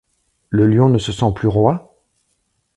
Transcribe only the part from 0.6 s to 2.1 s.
lion ne se sent plus roi?